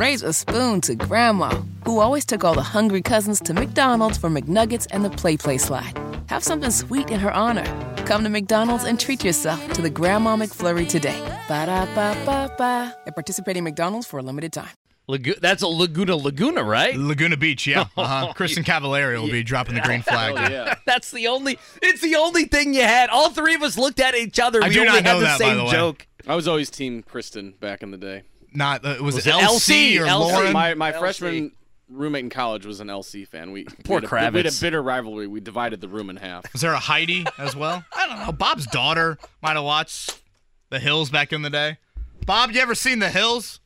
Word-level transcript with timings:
raise 0.00 0.22
a 0.22 0.32
spoon 0.32 0.80
to 0.80 0.94
Grandma, 0.94 1.50
who 1.84 2.00
always 2.00 2.24
took 2.24 2.42
all 2.42 2.54
the 2.54 2.62
hungry 2.62 3.02
cousins 3.02 3.38
to 3.40 3.52
McDonald's 3.52 4.16
for 4.16 4.30
McNuggets 4.30 4.86
and 4.92 5.04
the 5.04 5.10
Play 5.10 5.36
Play 5.36 5.58
slide. 5.58 5.92
Have 6.28 6.42
something 6.42 6.70
sweet 6.70 7.10
in 7.10 7.20
her 7.20 7.30
honor. 7.30 7.66
Come 8.06 8.24
to 8.24 8.30
McDonald's 8.30 8.84
and 8.84 8.98
treat 8.98 9.22
yourself 9.22 9.60
to 9.74 9.82
the 9.82 9.90
Grandma 9.90 10.36
McFlurry 10.36 10.88
today. 10.88 11.20
Ba 11.48 11.66
da 11.66 11.84
ba 11.94 12.16
ba 12.24 12.50
ba. 12.56 12.96
At 13.06 13.14
participating 13.14 13.62
McDonald's 13.62 14.06
for 14.06 14.18
a 14.18 14.22
limited 14.22 14.54
time. 14.54 14.70
Lagu- 15.06 15.38
that's 15.40 15.62
a 15.62 15.68
Laguna 15.68 16.16
Laguna, 16.16 16.62
right? 16.64 16.96
Laguna 16.96 17.36
Beach, 17.36 17.66
yeah. 17.66 17.80
Uh-huh. 17.96 18.32
Kristin 18.34 18.64
Cavallari 18.64 19.20
will 19.20 19.28
be 19.30 19.42
dropping 19.42 19.74
the 19.74 19.80
green 19.82 20.00
flag. 20.02 20.34
Oh, 20.38 20.48
yeah. 20.48 20.76
That's 20.86 21.10
the 21.10 21.26
only. 21.26 21.58
It's 21.82 22.00
the 22.00 22.16
only 22.16 22.44
thing 22.44 22.72
you 22.72 22.82
had. 22.82 23.10
All 23.10 23.28
three 23.30 23.54
of 23.54 23.62
us 23.62 23.76
looked 23.76 24.00
at 24.00 24.14
each 24.14 24.38
other. 24.40 24.62
I 24.64 24.68
we 24.68 24.74
do 24.74 24.80
only 24.80 24.92
not 24.92 25.04
know 25.04 25.10
had 25.10 25.16
the 25.18 25.24
that, 25.24 25.38
by 25.38 25.44
same 25.44 25.56
the 25.58 25.64
way. 25.64 25.70
joke. 25.72 26.06
I 26.26 26.34
was 26.36 26.48
always 26.48 26.70
Team 26.70 27.02
Kristen 27.02 27.52
back 27.60 27.82
in 27.82 27.90
the 27.90 27.98
day. 27.98 28.22
Not 28.52 28.84
uh, 28.84 28.96
was, 29.00 29.14
Was 29.16 29.26
it 29.26 29.30
it 29.30 29.34
LC, 29.34 30.00
or 30.00 30.04
LC? 30.06 30.18
Lauren? 30.32 30.52
My 30.52 30.74
my 30.74 30.92
LC. 30.92 30.98
freshman 30.98 31.52
roommate 31.88 32.24
in 32.24 32.30
college 32.30 32.64
was 32.66 32.80
an 32.80 32.88
LC 32.88 33.26
fan. 33.26 33.50
We 33.52 33.64
Poor 33.84 34.00
we 34.00 34.06
had, 34.06 34.28
a, 34.28 34.30
we 34.32 34.42
had 34.44 34.46
a 34.46 34.60
bitter 34.60 34.82
rivalry. 34.82 35.26
We 35.26 35.40
divided 35.40 35.80
the 35.80 35.88
room 35.88 36.08
in 36.10 36.16
half. 36.16 36.52
was 36.52 36.62
there 36.62 36.72
a 36.72 36.78
Heidi 36.78 37.26
as 37.38 37.54
well? 37.56 37.84
I 37.96 38.06
don't 38.06 38.18
know. 38.26 38.32
Bob's 38.32 38.66
daughter 38.66 39.18
might 39.42 39.54
have 39.54 39.64
watched 39.64 40.20
The 40.70 40.78
Hills 40.78 41.10
back 41.10 41.32
in 41.32 41.42
the 41.42 41.50
day. 41.50 41.78
Bob, 42.26 42.52
you 42.52 42.60
ever 42.60 42.74
seen 42.74 42.98
The 43.00 43.08
Hills? 43.08 43.58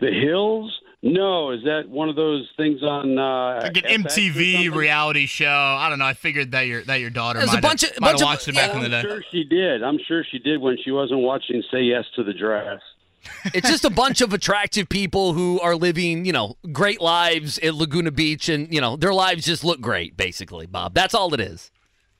The 0.00 0.10
Hills? 0.10 0.76
No, 1.04 1.50
is 1.50 1.64
that 1.64 1.88
one 1.88 2.08
of 2.08 2.14
those 2.16 2.48
things 2.56 2.80
on 2.82 3.18
uh, 3.18 3.60
Like 3.62 3.76
an 3.76 4.02
FX 4.04 4.32
MTV 4.34 4.72
reality 4.74 5.26
show. 5.26 5.48
I 5.48 5.88
don't 5.88 5.98
know. 5.98 6.04
I 6.04 6.14
figured 6.14 6.52
that 6.52 6.62
your 6.68 6.82
that 6.84 7.00
your 7.00 7.10
daughter 7.10 7.40
There's 7.40 7.54
a 7.54 7.60
bunch 7.60 7.80
have, 7.82 7.90
of- 7.90 8.00
might 8.00 8.10
bunch 8.12 8.20
have 8.20 8.28
of- 8.28 8.32
watched 8.34 8.48
it 8.48 8.54
back 8.54 8.70
yeah. 8.70 8.76
in 8.84 8.90
the 8.90 8.96
I'm 8.96 9.02
day. 9.02 9.08
sure 9.08 9.22
she 9.32 9.42
did. 9.44 9.82
I'm 9.82 9.98
sure 10.06 10.24
she 10.30 10.38
did 10.38 10.60
when 10.60 10.76
she 10.84 10.92
wasn't 10.92 11.20
watching 11.20 11.62
Say 11.72 11.82
Yes 11.82 12.04
to 12.16 12.22
the 12.24 12.32
Dress. 12.32 12.80
It's 13.54 13.68
just 13.68 13.84
a 13.84 13.90
bunch 13.90 14.20
of 14.20 14.32
attractive 14.32 14.88
people 14.88 15.32
who 15.32 15.60
are 15.60 15.76
living, 15.76 16.24
you 16.24 16.32
know, 16.32 16.56
great 16.72 17.00
lives 17.00 17.58
at 17.58 17.74
Laguna 17.74 18.10
Beach, 18.10 18.48
and 18.48 18.72
you 18.72 18.80
know, 18.80 18.96
their 18.96 19.14
lives 19.14 19.44
just 19.44 19.64
look 19.64 19.80
great. 19.80 20.16
Basically, 20.16 20.66
Bob. 20.66 20.94
That's 20.94 21.14
all 21.14 21.32
it 21.34 21.40
is. 21.40 21.70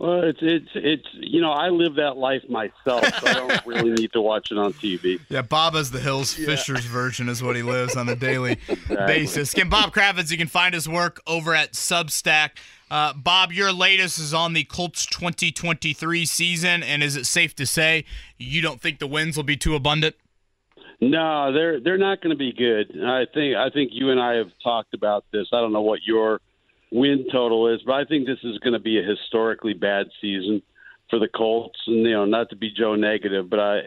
Well, 0.02 0.24
it's 0.24 0.40
it's 0.42 0.68
it's 0.74 1.06
you 1.12 1.40
know 1.40 1.52
I 1.52 1.68
live 1.68 1.94
that 1.94 2.16
life 2.16 2.42
myself, 2.48 3.04
so 3.20 3.28
I 3.28 3.34
don't 3.34 3.66
really 3.66 3.92
need 3.92 4.12
to 4.14 4.20
watch 4.20 4.50
it 4.50 4.58
on 4.58 4.72
TV. 4.72 5.20
Yeah, 5.28 5.42
Bob 5.42 5.76
as 5.76 5.92
the 5.92 6.00
Hills 6.00 6.34
Fisher's 6.34 6.84
version 6.84 7.28
is 7.28 7.40
what 7.40 7.54
he 7.54 7.62
lives 7.62 7.94
on 7.94 8.08
a 8.08 8.16
daily 8.16 8.58
basis. 8.88 9.52
Again, 9.52 9.68
Bob 9.68 9.94
Kravitz, 9.94 10.32
you 10.32 10.38
can 10.38 10.48
find 10.48 10.74
his 10.74 10.88
work 10.88 11.20
over 11.24 11.54
at 11.54 11.74
Substack. 11.74 12.50
Uh, 12.90 13.12
Bob, 13.12 13.52
your 13.52 13.72
latest 13.72 14.18
is 14.18 14.34
on 14.34 14.54
the 14.54 14.64
Colts 14.64 15.06
2023 15.06 16.26
season, 16.26 16.82
and 16.82 17.00
is 17.00 17.14
it 17.14 17.24
safe 17.24 17.54
to 17.54 17.64
say 17.64 18.04
you 18.38 18.60
don't 18.60 18.80
think 18.80 18.98
the 18.98 19.06
wins 19.06 19.36
will 19.36 19.44
be 19.44 19.56
too 19.56 19.76
abundant? 19.76 20.16
No, 21.02 21.52
they're 21.52 21.80
they're 21.80 21.98
not 21.98 22.20
going 22.20 22.30
to 22.30 22.38
be 22.38 22.52
good. 22.52 22.96
I 23.04 23.26
think 23.26 23.56
I 23.56 23.70
think 23.70 23.90
you 23.92 24.10
and 24.10 24.20
I 24.20 24.34
have 24.34 24.52
talked 24.62 24.94
about 24.94 25.24
this. 25.32 25.48
I 25.52 25.60
don't 25.60 25.72
know 25.72 25.82
what 25.82 26.04
your 26.06 26.40
win 26.92 27.26
total 27.32 27.74
is, 27.74 27.80
but 27.84 27.94
I 27.94 28.04
think 28.04 28.24
this 28.24 28.38
is 28.44 28.58
going 28.58 28.74
to 28.74 28.78
be 28.78 29.00
a 29.00 29.02
historically 29.02 29.72
bad 29.72 30.10
season 30.20 30.62
for 31.10 31.18
the 31.18 31.26
Colts. 31.26 31.80
And 31.88 32.04
you 32.04 32.12
know, 32.12 32.24
not 32.24 32.50
to 32.50 32.56
be 32.56 32.70
Joe 32.70 32.94
negative, 32.94 33.50
but 33.50 33.58
I 33.58 33.80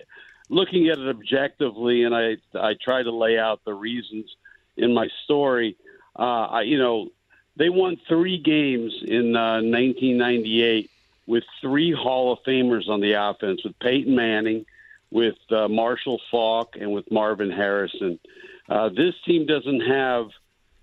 looking 0.50 0.90
at 0.90 0.98
it 0.98 1.08
objectively, 1.08 2.04
and 2.04 2.14
I 2.14 2.36
I 2.54 2.74
try 2.74 3.02
to 3.02 3.12
lay 3.12 3.40
out 3.40 3.64
the 3.64 3.74
reasons 3.74 4.30
in 4.76 4.94
my 4.94 5.08
story. 5.24 5.78
Uh, 6.20 6.48
I 6.48 6.62
you 6.64 6.78
know 6.78 7.12
they 7.56 7.70
won 7.70 7.98
three 8.10 8.40
games 8.40 8.94
in 9.02 9.38
uh, 9.38 9.62
1998 9.62 10.92
with 11.28 11.46
three 11.62 11.94
Hall 11.94 12.34
of 12.34 12.40
Famers 12.46 12.90
on 12.90 13.00
the 13.00 13.14
offense 13.14 13.64
with 13.64 13.80
Peyton 13.80 14.14
Manning 14.14 14.66
with 15.12 15.36
uh, 15.52 15.68
Marshall 15.68 16.20
Faulk 16.32 16.76
and 16.80 16.92
with 16.92 17.10
Marvin 17.12 17.52
Harrison. 17.52 18.20
Uh, 18.68 18.90
this 18.90 19.14
team 19.26 19.46
doesn't 19.46 19.82
have 19.82 20.28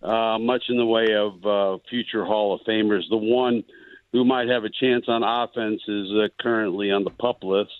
uh, 0.02 0.38
much 0.38 0.64
in 0.68 0.76
the 0.76 0.86
way 0.86 1.14
of 1.14 1.46
uh, 1.46 1.78
future 1.88 2.24
Hall 2.24 2.54
of 2.54 2.60
Famers. 2.62 3.02
The 3.08 3.16
one 3.16 3.64
who 4.12 4.24
might 4.24 4.48
have 4.48 4.64
a 4.64 4.70
chance 4.70 5.06
on 5.08 5.22
offense 5.22 5.82
is 5.88 6.10
uh, 6.12 6.28
currently 6.40 6.90
on 6.90 7.04
the 7.04 7.10
pup 7.10 7.42
list, 7.42 7.72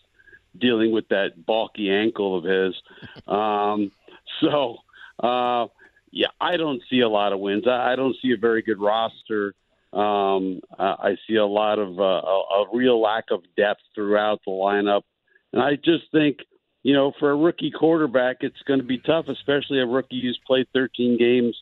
dealing 0.59 0.93
with 0.93 1.09
that 1.09 1.47
balky 1.47 1.91
ankle 1.91 2.37
of 2.39 2.45
his. 2.45 2.75
Um, 3.27 3.93
so, 4.41 4.79
uh, 5.23 5.67
yeah, 6.11 6.29
I 6.41 6.57
don't 6.57 6.83
see 6.91 7.01
a 7.01 7.09
lot 7.09 7.33
of 7.33 7.41
wins. 7.41 7.67
I, 7.67 7.93
I 7.93 7.97
don't 7.97 8.17
see 8.21 8.33
a 8.33 8.37
very 8.37 8.63
good 8.63 8.81
roster. 8.81 9.55
Um, 9.93 10.61
I, 10.79 10.85
I 10.85 11.17
see 11.27 11.37
a 11.37 11.47
lot 11.47 11.79
of 11.79 11.99
uh, 11.99 12.03
a, 12.03 12.65
a 12.65 12.67
real 12.73 13.01
lack 13.01 13.27
of 13.31 13.43
depth 13.57 13.83
throughout 13.95 14.41
the 14.45 14.51
lineup. 14.51 15.03
And 15.53 15.63
I 15.63 15.77
just 15.77 16.11
think, 16.13 16.39
you 16.83 16.95
know, 16.95 17.13
for 17.19 17.31
a 17.31 17.37
rookie 17.37 17.71
quarterback, 17.71 18.39
it's 18.41 18.63
going 18.67 18.81
to 18.81 18.87
be 18.87 18.99
tough, 18.99 19.29
especially 19.29 19.81
a 19.81 19.87
rookie 19.87 20.21
who's 20.21 20.39
played 20.47 20.67
13 20.73 21.19
games 21.19 21.61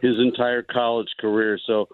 his 0.00 0.18
entire 0.18 0.62
college 0.62 1.14
career. 1.18 1.58
So 1.66 1.88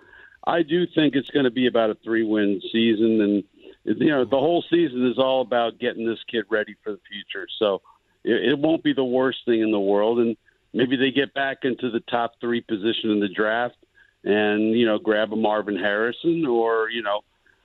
I 0.47 0.63
do 0.63 0.87
think 0.87 1.15
it's 1.15 1.31
going 1.31 1.45
to 1.45 1.51
be 1.51 1.67
about 1.67 1.91
a 1.91 1.97
three 2.05 2.25
win 2.25 2.61
season. 2.73 3.21
And, 3.21 3.99
you 3.99 4.11
know, 4.11 4.25
the 4.25 4.39
whole 4.39 4.65
season 4.71 5.07
is 5.11 5.19
all 5.19 5.41
about 5.41 5.79
getting 5.79 6.07
this 6.07 6.23
kid 6.31 6.45
ready 6.49 6.77
for 6.85 6.93
the 6.93 7.01
future. 7.11 7.47
So 7.59 7.83
it, 8.25 8.51
it 8.51 8.59
won't 8.59 8.85
be 8.85 8.93
the 8.93 9.05
worst 9.05 9.39
thing 9.45 9.61
in 9.61 9.73
the 9.73 9.81
world. 9.81 10.19
And 10.19 10.37
maybe 10.73 10.97
they 10.97 11.11
get 11.11 11.35
back 11.35 11.59
into 11.63 11.91
the 11.91 12.01
top 12.01 12.35
three 12.41 12.61
position 12.61 13.11
in 13.11 13.21
the 13.21 13.29
draft 13.29 13.77
and, 14.25 14.73
you 14.73 14.87
know, 14.87 14.99
grab 14.99 15.33
a 15.33 15.37
Marvin 15.37 15.77
Harrison 15.77 16.47
or, 16.47 16.91
you 16.91 17.03
know, 17.03 17.23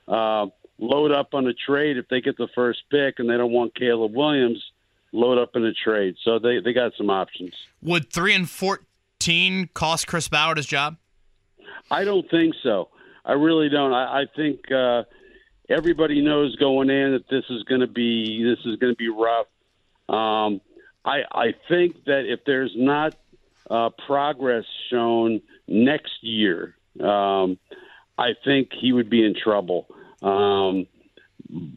uh, 0.08 0.46
load 0.78 1.12
up 1.12 1.34
on 1.34 1.46
a 1.46 1.54
trade 1.54 1.96
if 1.96 2.08
they 2.08 2.20
get 2.20 2.36
the 2.36 2.48
first 2.54 2.82
pick 2.90 3.18
and 3.18 3.28
they 3.28 3.36
don't 3.36 3.52
want 3.52 3.74
Caleb 3.74 4.14
Williams, 4.14 4.62
load 5.12 5.38
up 5.38 5.54
in 5.54 5.64
a 5.64 5.72
trade. 5.72 6.16
So 6.24 6.38
they, 6.38 6.60
they 6.60 6.72
got 6.72 6.92
some 6.96 7.10
options. 7.10 7.54
Would 7.82 8.12
three 8.12 8.34
and 8.34 8.48
fourteen 8.48 9.68
cost 9.74 10.06
Chris 10.06 10.28
Ballard 10.28 10.56
his 10.56 10.66
job? 10.66 10.96
I 11.90 12.04
don't 12.04 12.28
think 12.30 12.54
so. 12.62 12.88
I 13.24 13.32
really 13.32 13.68
don't. 13.68 13.92
I, 13.92 14.22
I 14.22 14.26
think 14.34 14.70
uh, 14.72 15.04
everybody 15.68 16.22
knows 16.22 16.56
going 16.56 16.90
in 16.90 17.12
that 17.12 17.28
this 17.28 17.44
is 17.50 17.62
going 17.64 17.82
to 17.82 17.86
be 17.86 18.42
this 18.42 18.58
is 18.64 18.76
going 18.78 18.92
to 18.92 18.96
be 18.96 19.08
rough. 19.08 19.46
Um, 20.08 20.60
I 21.04 21.22
I 21.30 21.54
think 21.68 22.04
that 22.04 22.24
if 22.26 22.40
there's 22.44 22.72
not 22.74 23.14
uh, 23.70 23.90
progress 24.06 24.64
shown 24.90 25.40
next 25.68 26.22
year, 26.22 26.74
um, 27.00 27.58
I 28.18 28.34
think 28.44 28.70
he 28.72 28.92
would 28.92 29.10
be 29.10 29.24
in 29.24 29.34
trouble. 29.34 29.86
Um, 30.22 30.86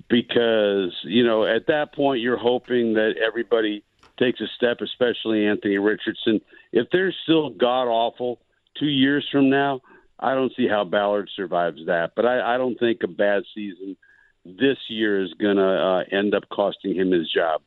because 0.10 0.94
you 1.04 1.26
know 1.26 1.46
at 1.46 1.68
that 1.68 1.94
point 1.94 2.22
you're 2.22 2.38
hoping 2.38 2.94
that 2.94 3.16
everybody 3.26 3.84
takes 4.18 4.40
a 4.40 4.48
step, 4.56 4.78
especially 4.82 5.46
Anthony 5.46 5.78
Richardson. 5.78 6.42
If 6.72 6.88
they're 6.92 7.14
still 7.24 7.50
god 7.50 7.88
awful 7.88 8.40
two 8.80 8.88
years 8.88 9.28
from 9.32 9.50
now, 9.50 9.82
I 10.20 10.34
don't 10.34 10.54
see 10.56 10.68
how 10.68 10.84
Ballard 10.84 11.30
survives 11.36 11.86
that. 11.88 12.12
But 12.16 12.26
I, 12.26 12.56
I 12.56 12.58
don't 12.58 12.80
think 12.80 13.04
a 13.04 13.08
bad 13.08 13.44
season 13.54 13.98
this 14.46 14.78
year 14.88 15.22
is 15.24 15.34
going 15.34 15.58
to 15.58 15.64
uh, 15.64 16.04
end 16.12 16.36
up 16.36 16.44
costing 16.50 16.96
him 16.96 17.12
his 17.12 17.30
job. 17.30 17.62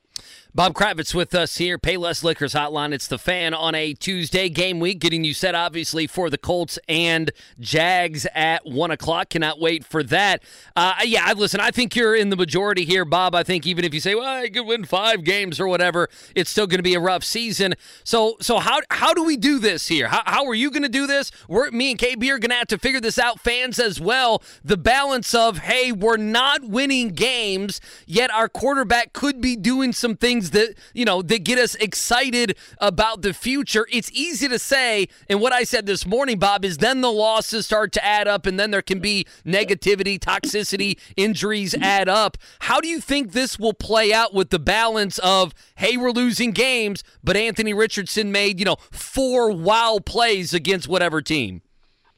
Bob 0.59 0.75
Kravitz 0.75 1.15
with 1.15 1.37
us 1.37 1.59
here, 1.59 1.79
Payless 1.79 2.25
Liquors 2.25 2.53
Hotline. 2.53 2.93
It's 2.93 3.07
the 3.07 3.17
fan 3.17 3.55
on 3.55 3.77
a 3.77 3.95
Tuesday 3.95 4.49
game 4.49 4.81
week, 4.81 4.99
getting 4.99 5.23
you 5.23 5.33
set 5.33 5.55
obviously 5.55 6.09
for 6.09 6.31
the 6.31 6.37
Colts 6.37 6.81
and 6.89 7.31
Jags 7.61 8.27
at 8.35 8.67
one 8.67 8.91
o'clock. 8.91 9.29
Cannot 9.29 9.61
wait 9.61 9.85
for 9.85 10.03
that. 10.03 10.43
Uh, 10.75 10.97
yeah, 11.05 11.33
listen, 11.37 11.61
I 11.61 11.71
think 11.71 11.95
you're 11.95 12.17
in 12.17 12.31
the 12.31 12.37
majority 12.37 12.85
here, 12.85 13.05
Bob. 13.05 13.37
I 13.37 13.45
think 13.45 13.69
even 13.69 13.85
if 13.85 13.95
you 13.95 14.01
say, 14.01 14.17
well, 14.17 14.27
I 14.27 14.49
could 14.49 14.67
win 14.67 14.85
five 14.85 15.23
games 15.23 15.61
or 15.61 15.69
whatever, 15.69 16.09
it's 16.35 16.51
still 16.51 16.67
going 16.67 16.81
to 16.81 16.83
be 16.83 16.95
a 16.95 17.01
rough 17.01 17.23
season. 17.23 17.75
So, 18.03 18.37
so 18.41 18.59
how 18.59 18.81
how 18.91 19.15
do 19.15 19.23
we 19.23 19.37
do 19.37 19.61
this 19.61 19.87
here? 19.87 20.09
How, 20.09 20.23
how 20.27 20.45
are 20.47 20.57
you 20.57 20.73
going 20.73 20.83
to 20.83 20.89
do 20.89 21.07
this? 21.07 21.31
We're 21.47 21.71
me 21.71 21.93
and 21.93 22.01
KB 22.01 22.29
are 22.31 22.41
going 22.41 22.51
to 22.51 22.57
have 22.57 22.67
to 22.67 22.79
figure 22.79 23.01
this 23.01 23.17
out. 23.17 23.39
Fans 23.39 23.79
as 23.79 24.01
well. 24.01 24.43
The 24.65 24.77
balance 24.77 25.37
of 25.37 25.59
hey, 25.59 25.93
we're 25.93 26.17
not 26.17 26.65
winning 26.65 27.11
games, 27.11 27.81
yet 28.09 28.33
our 28.33 28.49
quarterback 28.49 29.13
could 29.13 29.41
be 29.41 29.55
doing 29.55 29.93
some 29.93 30.17
things 30.17 30.48
that 30.51 30.75
you 30.95 31.05
know 31.05 31.23
that 31.23 31.45
get 31.45 31.59
us 31.59 31.75
excited 31.77 32.57
about 32.79 33.23
the 33.23 33.33
future. 33.33 33.87
It's 33.91 34.11
easy 34.13 34.49
to 34.49 34.59
say, 34.59 35.09
and 35.29 35.41
what 35.41 35.53
I 35.53 35.65
said 35.65 35.87
this 35.87 36.07
morning, 36.07 36.39
Bob, 36.39 36.65
is 36.65 36.79
then 36.79 37.01
the 37.01 37.13
losses 37.13 37.67
start 37.67 37.93
to 37.93 38.05
add 38.05 38.29
up, 38.29 38.47
and 38.47 38.59
then 38.59 38.71
there 38.71 38.83
can 38.83 39.01
be 39.01 39.27
negativity, 39.45 40.19
toxicity, 40.19 40.99
injuries 41.17 41.75
add 41.81 42.09
up. 42.09 42.37
How 42.61 42.81
do 42.81 42.89
you 42.89 43.01
think 43.01 43.33
this 43.33 43.59
will 43.59 43.75
play 43.75 44.13
out 44.13 44.35
with 44.35 44.51
the 44.51 44.59
balance 44.59 45.19
of 45.19 45.55
hey, 45.77 45.97
we're 45.97 46.11
losing 46.11 46.53
games, 46.53 47.05
but 47.23 47.37
Anthony 47.37 47.75
Richardson 47.75 48.33
made 48.33 48.59
you 48.59 48.65
know 48.65 48.77
four 48.91 49.51
wow 49.51 49.99
plays 50.05 50.55
against 50.55 50.89
whatever 50.89 51.23
team? 51.23 51.63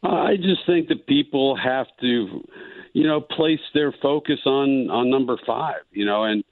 I 0.02 0.36
just 0.36 0.64
think 0.66 0.88
that 0.88 1.06
people 1.06 1.56
have 1.56 1.86
to, 2.00 2.46
you 2.92 3.06
know, 3.06 3.20
place 3.20 3.60
their 3.74 3.92
focus 4.00 4.40
on 4.46 4.90
on 4.90 5.10
number 5.10 5.36
five. 5.46 5.82
You 5.90 6.06
know, 6.06 6.24
and 6.24 6.42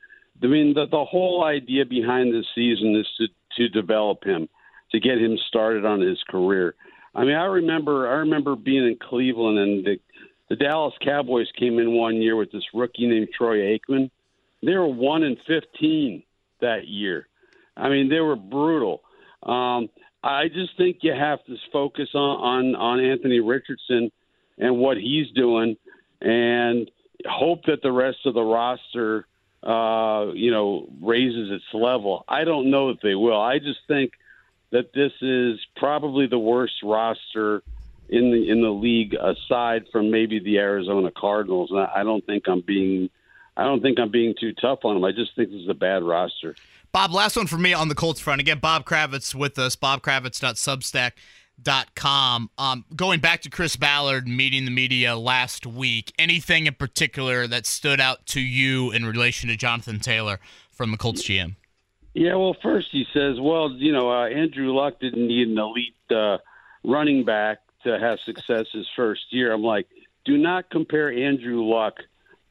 I 0.43 0.47
mean 0.47 0.75
the 0.75 0.87
the 0.87 1.05
whole 1.05 1.45
idea 1.45 1.85
behind 1.85 2.33
this 2.33 2.47
season 2.55 2.97
is 2.97 3.07
to 3.19 3.27
to 3.57 3.69
develop 3.69 4.25
him, 4.25 4.49
to 4.93 5.01
get 5.01 5.19
him 5.19 5.37
started 5.49 5.85
on 5.85 6.01
his 6.01 6.23
career. 6.29 6.75
I 7.15 7.25
mean, 7.25 7.35
I 7.35 7.45
remember 7.45 8.09
I 8.09 8.19
remember 8.19 8.57
being 8.57 8.87
in 8.87 8.97
Cleveland 9.01 9.59
and 9.59 9.85
the 9.85 9.99
the 10.49 10.57
Dallas 10.57 10.95
Cowboys 11.05 11.49
came 11.59 11.79
in 11.79 11.93
one 11.93 12.17
year 12.17 12.37
with 12.37 12.51
this 12.53 12.65
rookie 12.73 13.07
named 13.07 13.29
Troy 13.37 13.59
Aikman. 13.77 14.11
They 14.63 14.75
were 14.75 14.89
one 14.89 15.23
in 15.23 15.37
fifteen 15.47 16.23
that 16.61 16.89
year. 16.89 17.29
I 17.77 17.89
mean, 17.89 18.09
they 18.09 18.21
were 18.21 18.35
brutal. 18.35 19.03
Um, 19.43 19.89
I 20.25 20.49
just 20.49 20.77
think 20.77 20.99
you 21.03 21.13
have 21.13 21.45
to 21.45 21.55
focus 21.73 22.09
on, 22.13 22.75
on, 22.75 22.75
on 22.75 22.99
Anthony 23.01 23.39
Richardson 23.39 24.11
and 24.59 24.79
what 24.79 24.97
he's 24.97 25.31
doing 25.33 25.77
and 26.21 26.91
hope 27.25 27.61
that 27.67 27.83
the 27.83 27.93
rest 27.93 28.19
of 28.27 28.35
the 28.35 28.43
roster, 28.43 29.28
uh, 29.63 30.27
you 30.35 30.51
know, 30.51 30.89
raises 31.01 31.51
its 31.51 31.65
level. 31.73 32.25
I 32.29 32.45
don't 32.45 32.71
know 32.71 32.91
if 32.91 33.01
they 33.01 33.15
will. 33.15 33.41
I 33.41 33.59
just 33.59 33.81
think 33.89 34.13
that 34.71 34.93
this 34.93 35.13
is 35.21 35.59
probably 35.77 36.27
the 36.27 36.39
worst 36.39 36.83
roster 36.83 37.63
in 38.09 38.31
the 38.31 38.49
in 38.49 38.63
the 38.63 38.71
league 38.71 39.15
aside 39.15 39.87
from 39.93 40.11
maybe 40.11 40.39
the 40.39 40.59
Arizona 40.59 41.11
Cardinals. 41.11 41.71
And 41.71 41.81
I 41.81 42.05
don't 42.05 42.25
think 42.25 42.49
I'm 42.49 42.61
being 42.61 43.11
I 43.57 43.65
don't 43.65 43.83
think 43.83 43.99
I'm 43.99 44.11
being 44.11 44.35
too 44.39 44.53
tough 44.53 44.85
on 44.85 44.95
them. 44.95 45.05
I 45.05 45.13
just 45.13 45.35
think 45.35 45.51
this 45.51 45.61
is 45.61 45.69
a 45.69 45.75
bad 45.75 46.03
roster. 46.03 46.55
Bob, 46.93 47.13
last 47.13 47.37
one 47.37 47.47
for 47.47 47.59
me 47.59 47.75
on 47.75 47.89
the 47.89 47.95
Colts 47.95 48.21
front. 48.21 48.41
Again, 48.41 48.61
Bob 48.61 48.85
Kravitz 48.85 49.35
with 49.35 49.59
us, 49.59 49.77
bobkravitz.substack.com. 49.77 51.13
Um, 51.67 52.85
going 52.95 53.21
back 53.21 53.43
to 53.43 53.51
Chris 53.51 53.77
Ballard 53.77 54.29
meeting 54.29 54.65
the 54.65 54.71
media 54.71 55.17
last 55.17 55.67
week, 55.67 56.13
anything 56.19 56.67
in 56.67 56.75
particular 56.75 57.47
that 57.47 57.67
stood 57.67 58.01
out 58.01 58.27
to 58.27 58.41
you 58.41 58.91
in 58.91 59.05
relation 59.05 59.49
to 59.49 59.57
Jonathan 59.57 60.01
Taylor 60.01 60.39
from 60.71 60.91
the 60.91 60.97
Colts 60.97 61.23
GM? 61.23 61.57
Yeah, 62.15 62.35
well, 62.35 62.57
first 62.63 62.89
he 62.91 63.05
says, 63.13 63.39
well, 63.41 63.71
you 63.73 63.93
know, 63.93 64.11
uh, 64.11 64.29
Andrew 64.29 64.73
Luck 64.73 64.99
didn't 65.01 65.27
need 65.27 65.49
an 65.49 65.59
elite 65.59 65.95
uh, 66.11 66.39
running 66.85 67.25
back 67.25 67.59
to 67.85 67.99
have 67.99 68.19
success 68.25 68.67
his 68.73 68.87
first 68.97 69.23
year. 69.31 69.53
I'm 69.53 69.63
like, 69.63 69.87
do 70.25 70.37
not 70.37 70.71
compare 70.71 71.13
Andrew 71.13 71.63
Luck 71.65 71.95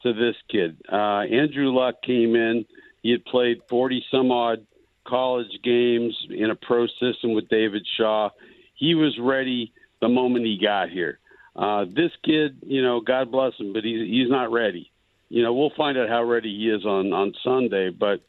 to 0.02 0.12
this 0.12 0.36
kid. 0.48 0.76
Uh, 0.90 1.22
Andrew 1.22 1.72
Luck 1.72 2.02
came 2.02 2.34
in– 2.34 2.64
he 3.02 3.10
had 3.10 3.24
played 3.24 3.58
40 3.68 4.04
some 4.10 4.30
odd 4.30 4.66
college 5.06 5.60
games 5.62 6.14
in 6.30 6.50
a 6.50 6.54
pro 6.54 6.86
system 6.86 7.32
with 7.32 7.48
David 7.48 7.86
Shaw. 7.96 8.30
He 8.78 8.94
was 8.94 9.18
ready 9.18 9.72
the 10.00 10.08
moment 10.08 10.46
he 10.46 10.58
got 10.58 10.88
here. 10.88 11.18
Uh, 11.54 11.84
this 11.88 12.12
kid, 12.24 12.58
you 12.66 12.82
know, 12.82 13.00
God 13.00 13.30
bless 13.30 13.54
him, 13.58 13.72
but 13.72 13.84
he's 13.84 14.08
he's 14.08 14.30
not 14.30 14.52
ready. 14.52 14.90
You 15.28 15.42
know, 15.42 15.52
we'll 15.52 15.70
find 15.76 15.98
out 15.98 16.08
how 16.08 16.22
ready 16.22 16.56
he 16.56 16.70
is 16.70 16.86
on 16.86 17.12
on 17.12 17.34
Sunday. 17.42 17.90
But 17.90 18.20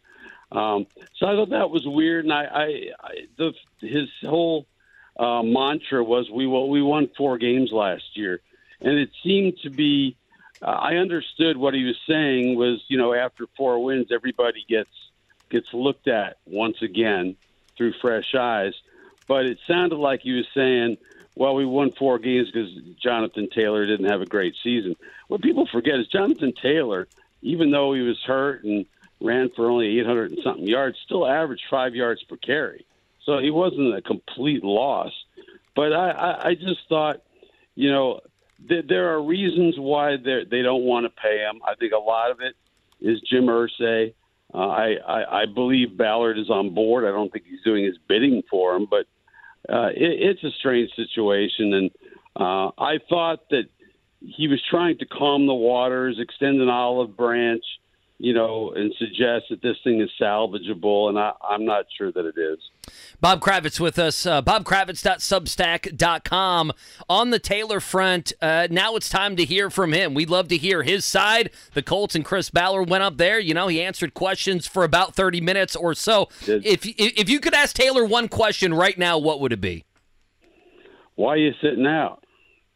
um, 0.52 0.88
so 1.16 1.28
I 1.28 1.36
thought 1.36 1.52
that 1.52 1.70
was 1.70 1.86
weird, 1.86 2.26
and 2.26 2.34
I, 2.34 2.44
I, 2.44 2.66
I 3.00 3.14
the 3.38 3.54
his 3.80 4.10
whole 4.24 4.66
uh, 5.18 5.44
mantra 5.44 6.04
was 6.04 6.30
we 6.30 6.48
we 6.48 6.82
won 6.82 7.10
four 7.16 7.38
games 7.38 7.72
last 7.72 8.18
year, 8.18 8.42
and 8.82 8.98
it 8.98 9.12
seemed 9.24 9.60
to 9.60 9.70
be 9.70 10.18
uh, 10.62 10.66
I 10.66 10.96
understood 10.96 11.58
what 11.58 11.74
he 11.74 11.86
was 11.86 11.98
saying 12.08 12.58
was, 12.58 12.84
you 12.88 12.98
know, 12.98 13.14
after 13.14 13.46
four 13.56 13.84
wins, 13.84 14.08
everybody 14.12 14.66
gets 14.68 14.90
gets 15.50 15.74
looked 15.74 16.08
at 16.08 16.38
once 16.46 16.82
again 16.82 17.36
through 17.78 17.94
fresh 18.02 18.36
eyes. 18.36 18.74
But 19.30 19.46
it 19.46 19.60
sounded 19.68 19.98
like 19.98 20.26
you 20.26 20.38
were 20.38 20.48
saying, 20.56 20.98
well, 21.36 21.54
we 21.54 21.64
won 21.64 21.92
four 21.92 22.18
games 22.18 22.50
because 22.52 22.72
Jonathan 23.02 23.48
Taylor 23.54 23.86
didn't 23.86 24.10
have 24.10 24.22
a 24.22 24.26
great 24.26 24.56
season. 24.64 24.96
What 25.28 25.44
people 25.44 25.68
forget 25.68 26.00
is 26.00 26.08
Jonathan 26.08 26.52
Taylor, 26.52 27.08
even 27.44 27.70
though 27.70 27.94
he 27.94 28.02
was 28.02 28.18
hurt 28.26 28.64
and 28.64 28.88
ran 29.22 29.52
for 29.56 29.70
only 29.70 30.00
800 30.00 30.32
and 30.32 30.40
something 30.44 30.68
yards, 30.68 30.98
still 31.06 31.28
averaged 31.28 31.62
five 31.70 31.94
yards 31.94 32.24
per 32.24 32.38
carry. 32.38 32.88
So 33.24 33.38
he 33.38 33.52
wasn't 33.52 33.96
a 33.96 34.02
complete 34.02 34.64
loss. 34.64 35.14
But 35.76 35.94
I, 35.94 36.10
I, 36.10 36.48
I 36.48 36.56
just 36.56 36.80
thought, 36.90 37.22
you 37.76 37.92
know, 37.92 38.22
there 38.68 39.14
are 39.14 39.22
reasons 39.22 39.76
why 39.78 40.18
they 40.18 40.44
they 40.50 40.64
don't 40.64 40.84
want 40.84 41.06
to 41.06 41.10
pay 41.12 41.38
him. 41.38 41.62
I 41.64 41.76
think 41.76 41.94
a 41.94 42.00
lot 42.00 42.32
of 42.32 42.42
it 42.42 42.56
is 43.00 43.22
Jim 43.22 43.46
Irsay. 43.46 44.14
Uh, 44.52 44.58
I, 44.58 44.96
I 45.08 45.42
I 45.42 45.46
believe 45.46 45.96
Ballard 45.96 46.40
is 46.40 46.50
on 46.50 46.74
board. 46.74 47.06
I 47.06 47.12
don't 47.12 47.32
think 47.32 47.46
he's 47.48 47.62
doing 47.64 47.86
his 47.86 47.98
bidding 48.08 48.44
for 48.50 48.76
him, 48.76 48.88
but 48.90 49.06
uh, 49.72 49.90
it, 49.90 50.38
it's 50.38 50.44
a 50.44 50.52
strange 50.60 50.90
situation. 50.96 51.74
And 51.74 51.92
uh, 52.36 52.72
I 52.78 53.00
thought 53.10 53.50
that 53.50 53.66
he 54.20 54.48
was 54.48 54.62
trying 54.70 54.98
to 55.00 55.06
calm 55.06 55.48
the 55.48 55.54
waters, 55.54 56.18
extend 56.20 56.62
an 56.62 56.70
olive 56.70 57.16
branch, 57.16 57.64
you 58.20 58.34
know, 58.34 58.72
and 58.76 58.94
suggest 59.00 59.46
that 59.50 59.62
this 59.62 59.78
thing 59.82 60.02
is 60.02 60.10
salvageable, 60.22 61.08
and 61.08 61.18
I, 61.18 61.32
am 61.50 61.64
not 61.64 61.86
sure 61.98 62.12
that 62.12 62.26
it 62.26 62.38
is. 62.38 62.60
Bob 63.22 63.40
Kravitz 63.40 63.80
with 63.80 63.98
us, 63.98 64.26
uh, 64.26 64.42
bobkravitz.substack.com. 64.42 66.74
On 67.10 67.30
the 67.30 67.40
Taylor 67.40 67.80
front, 67.80 68.34
uh, 68.42 68.68
now 68.70 68.98
it's 68.98 69.08
time 69.08 69.38
to 69.38 69.46
hear 69.46 69.70
from 69.70 69.94
him. 69.94 70.14
We'd 70.14 70.30
love 70.30 70.50
to 70.50 70.58
hear 70.58 70.84
his 70.84 71.06
side. 71.06 71.50
The 71.74 71.82
Colts 71.82 72.14
and 72.14 72.26
Chris 72.26 72.50
Ballard 72.50 72.90
went 72.90 73.04
up 73.04 73.16
there. 73.16 73.40
You 73.40 73.54
know, 73.54 73.68
he 73.68 73.82
answered 73.82 74.14
questions 74.14 74.68
for 74.68 74.84
about 74.84 75.16
30 75.16 75.40
minutes 75.40 75.78
or 75.78 75.94
so. 75.94 76.28
If, 76.46 76.86
if 76.86 77.30
you 77.30 77.40
could 77.40 77.54
ask 77.54 77.74
Taylor 77.74 78.04
one 78.04 78.28
question 78.28 78.74
right 78.74 78.98
now, 78.98 79.18
what 79.18 79.40
would 79.40 79.54
it 79.54 79.62
be? 79.62 79.86
Why 81.16 81.36
are 81.36 81.38
you 81.38 81.54
sitting 81.62 81.88
out? 81.88 82.26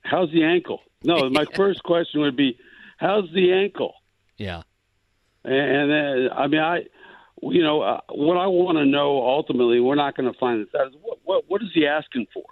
How's 0.03 0.31
the 0.31 0.45
ankle? 0.45 0.79
No, 1.03 1.29
my 1.29 1.43
first 1.55 1.83
question 1.83 2.21
would 2.21 2.37
be, 2.37 2.57
how's 2.97 3.29
the 3.33 3.51
ankle? 3.51 3.95
Yeah. 4.37 4.61
And 5.45 5.91
then, 5.91 6.29
I 6.35 6.47
mean, 6.47 6.61
I, 6.61 6.83
you 7.41 7.63
know, 7.63 7.81
uh, 7.81 7.99
what 8.09 8.37
I 8.37 8.47
want 8.47 8.77
to 8.77 8.85
know 8.85 9.21
ultimately, 9.21 9.79
we're 9.79 9.95
not 9.95 10.15
going 10.15 10.31
to 10.31 10.39
find 10.39 10.61
this 10.61 10.73
out. 10.79 10.87
Is 10.87 10.93
what, 11.01 11.19
what 11.23 11.43
what 11.47 11.61
is 11.61 11.69
he 11.73 11.85
asking 11.85 12.27
for? 12.33 12.45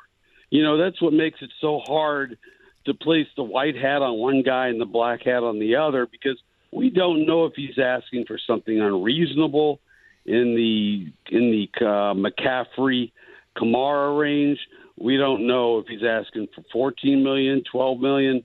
You 0.49 0.63
know, 0.63 0.77
that's 0.77 1.01
what 1.01 1.13
makes 1.13 1.41
it 1.41 1.49
so 1.61 1.79
hard 1.79 2.37
to 2.85 2.93
place 2.93 3.27
the 3.37 3.43
white 3.43 3.75
hat 3.75 4.01
on 4.01 4.17
one 4.17 4.43
guy 4.43 4.67
and 4.67 4.81
the 4.81 4.85
black 4.85 5.23
hat 5.23 5.43
on 5.43 5.59
the 5.59 5.75
other 5.75 6.05
because 6.05 6.37
we 6.71 6.89
don't 6.89 7.25
know 7.25 7.45
if 7.45 7.53
he's 7.55 7.77
asking 7.77 8.25
for 8.25 8.37
something 8.45 8.79
unreasonable 8.79 9.79
in 10.25 10.55
the 10.55 11.35
in 11.35 11.51
the 11.51 11.69
uh, 11.85 12.13
McCaffrey 12.13 13.11
Kamara 13.57 14.19
range. 14.19 14.59
We 14.99 15.17
don't 15.17 15.47
know 15.47 15.79
if 15.79 15.87
he's 15.87 16.03
asking 16.03 16.49
for 16.53 16.63
14 16.71 17.23
million, 17.23 17.63
12 17.71 17.99
million. 17.99 18.43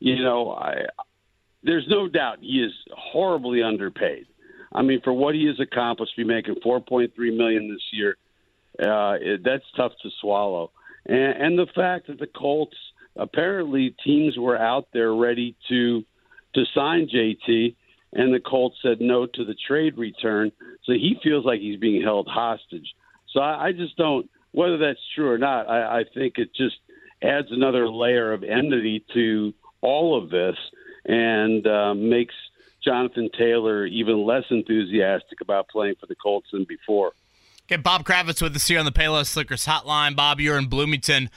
You 0.00 0.22
know, 0.22 0.52
I 0.52 0.86
there's 1.64 1.86
no 1.88 2.08
doubt 2.08 2.38
he 2.40 2.62
is 2.62 2.72
horribly 2.92 3.62
underpaid. 3.62 4.26
I 4.72 4.82
mean, 4.82 5.00
for 5.02 5.12
what 5.12 5.34
he 5.34 5.46
has 5.46 5.58
accomplished, 5.60 6.16
be 6.16 6.24
making 6.24 6.56
4.3 6.64 7.10
million 7.36 7.70
this 7.70 7.82
year, 7.92 8.16
uh, 8.80 9.16
it, 9.20 9.42
that's 9.44 9.64
tough 9.76 9.92
to 10.02 10.10
swallow. 10.20 10.70
And, 11.06 11.42
and 11.42 11.58
the 11.58 11.66
fact 11.74 12.08
that 12.08 12.18
the 12.18 12.26
Colts 12.26 12.76
apparently 13.16 13.94
teams 14.04 14.36
were 14.36 14.58
out 14.58 14.88
there 14.92 15.14
ready 15.14 15.56
to 15.68 16.04
to 16.54 16.62
sign 16.72 17.08
JT, 17.12 17.74
and 18.12 18.32
the 18.32 18.38
Colts 18.38 18.76
said 18.80 19.00
no 19.00 19.26
to 19.26 19.44
the 19.44 19.56
trade 19.66 19.98
return, 19.98 20.52
so 20.84 20.92
he 20.92 21.16
feels 21.20 21.44
like 21.44 21.58
he's 21.58 21.80
being 21.80 22.00
held 22.00 22.28
hostage. 22.28 22.86
So 23.32 23.40
I, 23.40 23.66
I 23.66 23.72
just 23.72 23.96
don't 23.96 24.28
whether 24.52 24.78
that's 24.78 25.00
true 25.16 25.28
or 25.28 25.38
not. 25.38 25.68
I, 25.68 26.00
I 26.00 26.04
think 26.14 26.34
it 26.36 26.50
just 26.54 26.76
adds 27.22 27.48
another 27.50 27.88
layer 27.88 28.32
of 28.32 28.44
enmity 28.44 29.04
to 29.14 29.52
all 29.80 30.16
of 30.20 30.30
this 30.30 30.56
and 31.04 31.66
uh, 31.66 31.94
makes 31.94 32.34
Jonathan 32.84 33.30
Taylor 33.36 33.86
even 33.86 34.24
less 34.24 34.44
enthusiastic 34.50 35.40
about 35.40 35.68
playing 35.68 35.94
for 35.98 36.06
the 36.06 36.14
Colts 36.14 36.48
than 36.52 36.64
before. 36.64 37.12
Okay, 37.66 37.80
Bob 37.80 38.04
Kravitz 38.04 38.42
with 38.42 38.54
us 38.54 38.68
here 38.68 38.78
on 38.78 38.84
the 38.84 38.92
Payless 38.92 39.36
Liquors 39.36 39.64
Hotline. 39.64 40.14
Bob, 40.14 40.38
you're 40.38 40.58
in 40.58 40.66
Bloomington 40.66 41.30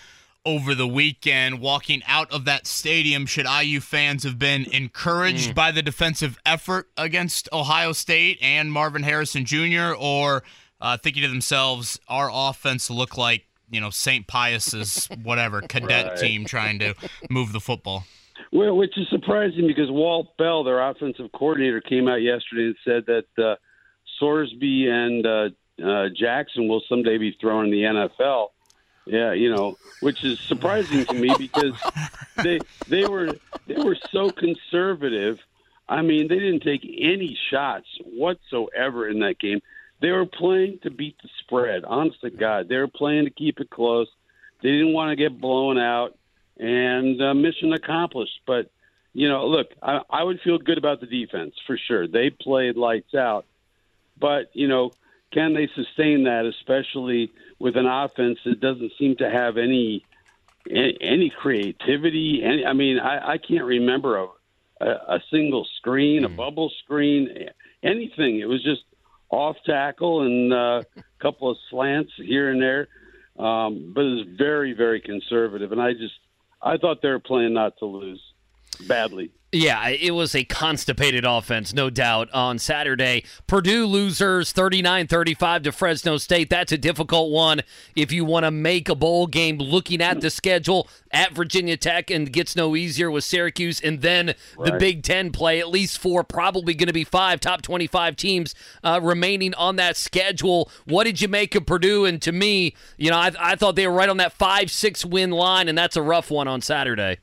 over 0.45 0.75
the 0.75 0.87
weekend. 0.87 1.61
Walking 1.61 2.01
out 2.05 2.31
of 2.31 2.45
that 2.45 2.67
stadium, 2.67 3.25
should 3.25 3.45
IU 3.45 3.79
fans 3.79 4.23
have 4.23 4.37
been 4.37 4.65
encouraged 4.71 5.51
mm. 5.51 5.55
by 5.55 5.71
the 5.71 5.81
defensive 5.81 6.37
effort 6.45 6.89
against 6.97 7.47
Ohio 7.53 7.93
State 7.93 8.39
and 8.41 8.71
Marvin 8.71 9.03
Harrison 9.03 9.45
Jr., 9.45 9.93
or 9.97 10.43
uh, 10.81 10.97
thinking 10.97 11.23
to 11.23 11.29
themselves, 11.29 11.99
our 12.07 12.29
offense 12.31 12.89
look 12.89 13.17
like 13.17 13.45
you 13.69 13.81
know 13.81 13.89
St. 13.89 14.27
Pius's 14.27 15.07
whatever 15.23 15.61
cadet 15.69 16.07
right. 16.07 16.17
team 16.17 16.45
trying 16.45 16.79
to 16.79 16.93
move 17.29 17.53
the 17.53 17.59
football? 17.59 18.05
Well, 18.51 18.75
which 18.75 18.97
is 18.97 19.07
surprising 19.09 19.67
because 19.67 19.91
Walt 19.91 20.37
Bell, 20.37 20.63
their 20.63 20.79
offensive 20.79 21.31
coordinator, 21.31 21.81
came 21.81 22.07
out 22.07 22.21
yesterday 22.21 22.67
and 22.67 22.75
said 22.85 23.05
that 23.07 23.43
uh, 23.43 23.55
Sorsby 24.21 24.87
and 24.87 25.25
uh, 25.25 25.49
uh, 25.85 26.09
Jackson 26.15 26.67
will 26.67 26.81
someday 26.87 27.17
be 27.17 27.35
thrown 27.39 27.65
in 27.65 27.71
the 27.71 27.81
NFL. 27.81 28.47
Yeah, 29.05 29.33
you 29.33 29.53
know, 29.53 29.77
which 30.01 30.23
is 30.23 30.39
surprising 30.39 31.05
to 31.05 31.13
me 31.13 31.33
because 31.37 31.73
they 32.43 32.59
they 32.87 33.05
were 33.05 33.35
they 33.65 33.81
were 33.81 33.97
so 34.11 34.29
conservative. 34.29 35.39
I 35.87 36.01
mean, 36.01 36.27
they 36.27 36.39
didn't 36.39 36.63
take 36.63 36.83
any 36.83 37.37
shots 37.49 37.87
whatsoever 38.03 39.07
in 39.07 39.19
that 39.19 39.39
game. 39.39 39.61
They 40.01 40.11
were 40.11 40.25
playing 40.25 40.79
to 40.83 40.91
beat 40.91 41.15
the 41.23 41.29
spread. 41.39 41.85
Honest 41.85 42.19
to 42.21 42.29
God, 42.29 42.67
they 42.67 42.75
were 42.75 42.89
playing 42.89 43.25
to 43.25 43.31
keep 43.31 43.59
it 43.59 43.69
close. 43.69 44.07
They 44.61 44.69
didn't 44.69 44.93
want 44.93 45.11
to 45.11 45.15
get 45.15 45.39
blown 45.39 45.77
out 45.77 46.17
and 46.59 47.21
uh, 47.21 47.33
mission 47.33 47.73
accomplished. 47.73 48.41
But 48.45 48.69
you 49.13 49.29
know, 49.29 49.47
look, 49.47 49.67
I, 49.81 50.01
I 50.09 50.23
would 50.23 50.39
feel 50.41 50.57
good 50.57 50.77
about 50.77 51.01
the 51.01 51.07
defense 51.07 51.55
for 51.65 51.77
sure. 51.77 52.07
They 52.07 52.29
played 52.29 52.77
lights 52.77 53.15
out, 53.15 53.45
but 54.19 54.49
you 54.53 54.67
know, 54.67 54.91
can 55.31 55.53
they 55.53 55.67
sustain 55.75 56.23
that, 56.23 56.45
especially 56.45 57.31
with 57.59 57.75
an 57.75 57.85
offense 57.85 58.39
that 58.45 58.59
doesn't 58.59 58.93
seem 58.97 59.15
to 59.17 59.29
have 59.29 59.57
any 59.57 60.03
any 60.69 61.29
creativity? 61.29 62.41
Any, 62.43 62.65
I 62.65 62.73
mean, 62.73 62.99
I, 62.99 63.33
I 63.33 63.37
can't 63.37 63.65
remember 63.65 64.17
a, 64.17 64.27
a, 64.81 64.89
a 65.15 65.23
single 65.31 65.65
screen, 65.77 66.23
a 66.23 66.29
hmm. 66.29 66.35
bubble 66.35 66.71
screen, 66.83 67.49
anything. 67.83 68.39
It 68.39 68.47
was 68.47 68.63
just 68.63 68.83
off 69.29 69.57
tackle 69.65 70.21
and 70.21 70.53
uh, 70.53 70.83
a 70.95 71.03
couple 71.19 71.49
of 71.49 71.57
slants 71.69 72.11
here 72.17 72.49
and 72.49 72.61
there. 72.61 72.87
um, 73.37 73.91
but 73.93 74.05
it's 74.05 74.29
very, 74.37 74.73
very 74.73 75.01
conservative. 75.01 75.71
And 75.71 75.81
I 75.81 75.93
just, 75.93 76.15
I 76.61 76.77
thought 76.77 77.01
they 77.01 77.09
were 77.09 77.19
playing 77.19 77.53
not 77.53 77.77
to 77.79 77.85
lose 77.85 78.21
badly. 78.77 79.31
Yeah, 79.53 79.87
it 79.87 80.11
was 80.11 80.35
a 80.35 80.43
constipated 80.43 81.23
offense, 81.23 81.73
no 81.73 81.89
doubt, 81.89 82.29
on 82.33 82.59
Saturday. 82.59 83.23
Purdue 83.47 83.85
losers 83.85 84.51
39 84.51 85.07
35 85.07 85.63
to 85.63 85.71
Fresno 85.71 86.17
State. 86.17 86.49
That's 86.49 86.73
a 86.73 86.77
difficult 86.77 87.31
one 87.31 87.61
if 87.95 88.11
you 88.11 88.25
want 88.25 88.43
to 88.43 88.51
make 88.51 88.89
a 88.89 88.95
bowl 88.95 89.25
game 89.25 89.57
looking 89.57 90.01
at 90.01 90.19
the 90.19 90.29
schedule 90.29 90.89
at 91.11 91.31
Virginia 91.31 91.77
Tech 91.77 92.11
and 92.11 92.31
gets 92.33 92.57
no 92.57 92.75
easier 92.75 93.09
with 93.09 93.23
Syracuse 93.23 93.79
and 93.79 94.01
then 94.01 94.35
right. 94.57 94.73
the 94.73 94.77
Big 94.77 95.01
Ten 95.01 95.31
play. 95.31 95.61
At 95.61 95.69
least 95.69 95.97
four, 95.97 96.25
probably 96.25 96.73
going 96.73 96.87
to 96.87 96.93
be 96.93 97.05
five 97.05 97.39
top 97.39 97.61
25 97.61 98.17
teams 98.17 98.53
uh, 98.83 98.99
remaining 99.01 99.53
on 99.53 99.77
that 99.77 99.95
schedule. 99.95 100.69
What 100.83 101.05
did 101.05 101.21
you 101.21 101.29
make 101.29 101.55
of 101.55 101.65
Purdue? 101.65 102.03
And 102.03 102.21
to 102.21 102.33
me, 102.33 102.75
you 102.97 103.09
know, 103.11 103.17
I, 103.17 103.31
I 103.39 103.55
thought 103.55 103.77
they 103.77 103.87
were 103.87 103.93
right 103.93 104.09
on 104.09 104.17
that 104.17 104.33
5 104.33 104.69
6 104.69 105.05
win 105.05 105.31
line, 105.31 105.69
and 105.69 105.77
that's 105.77 105.95
a 105.95 106.01
rough 106.01 106.29
one 106.29 106.49
on 106.49 106.59
Saturday. 106.59 107.19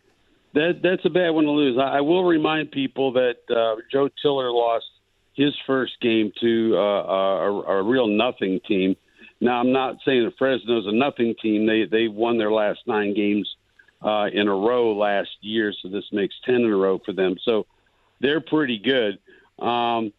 That 0.54 0.80
that's 0.82 1.04
a 1.04 1.10
bad 1.10 1.30
one 1.30 1.44
to 1.44 1.50
lose. 1.50 1.78
I, 1.78 1.98
I 1.98 2.00
will 2.00 2.24
remind 2.24 2.70
people 2.70 3.12
that 3.12 3.36
uh, 3.50 3.80
Joe 3.90 4.08
Tiller 4.22 4.50
lost 4.50 4.86
his 5.34 5.52
first 5.66 5.94
game 6.00 6.32
to 6.40 6.76
uh, 6.76 6.80
a, 6.80 7.62
a 7.62 7.82
real 7.82 8.06
nothing 8.06 8.60
team. 8.66 8.96
Now 9.40 9.58
I'm 9.58 9.72
not 9.72 9.96
saying 10.04 10.24
that 10.24 10.38
Fresno's 10.38 10.86
a 10.86 10.92
nothing 10.92 11.34
team. 11.42 11.66
They 11.66 11.86
they 11.90 12.08
won 12.08 12.38
their 12.38 12.52
last 12.52 12.80
nine 12.86 13.14
games 13.14 13.48
uh, 14.00 14.26
in 14.32 14.46
a 14.46 14.54
row 14.54 14.96
last 14.96 15.30
year, 15.40 15.72
so 15.82 15.88
this 15.88 16.04
makes 16.12 16.34
ten 16.46 16.56
in 16.56 16.72
a 16.72 16.76
row 16.76 17.00
for 17.04 17.12
them. 17.12 17.34
So 17.44 17.66
they're 18.20 18.40
pretty 18.40 18.78
good. 18.78 19.18
Um, 19.64 20.12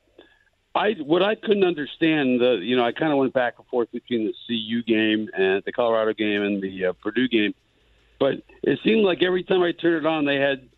I 0.76 0.96
what 1.02 1.24
I 1.24 1.36
couldn't 1.36 1.64
understand 1.64 2.42
the 2.42 2.60
you 2.62 2.76
know 2.76 2.86
I 2.86 2.92
kind 2.92 3.14
of 3.14 3.18
went 3.18 3.34
back 3.34 3.54
and 3.58 3.68
forth 3.68 3.90
between 3.94 4.26
the 4.26 4.34
TCU 4.54 4.86
game 4.86 5.30
and 5.34 5.64
the 5.66 5.72
Colorado 5.72 6.14
game 6.14 6.42
and 6.42 6.62
the 6.62 6.88
uh, 6.88 6.94
Purdue 7.02 7.30
game 7.30 7.54
but 8.20 8.36
it 8.64 8.80
seemed 8.84 9.04
like 9.04 9.24
every 9.24 9.44
time 9.44 9.62
I 9.62 9.72
turned 9.72 10.06
it 10.06 10.06
on, 10.06 10.26
they 10.26 10.38
had 10.38 10.70